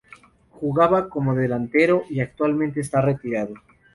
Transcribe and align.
Jugaba 0.49 1.09
como 1.09 1.35
delantero 1.35 2.05
y 2.09 2.21
actualmente 2.21 2.81
está 2.81 3.01
retirado. 3.01 3.53